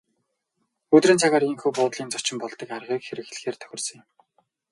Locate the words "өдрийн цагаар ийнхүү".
0.95-1.71